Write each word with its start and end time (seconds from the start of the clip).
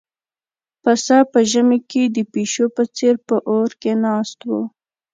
پسه 0.83 1.17
په 1.31 1.39
ژمي 1.51 1.79
کې 1.89 2.03
د 2.15 2.17
پيشو 2.33 2.65
په 2.75 2.83
څېر 2.95 3.15
په 3.27 3.35
اور 3.51 3.69
کې 3.81 3.93
ناست 4.05 4.39
و. 4.49 4.51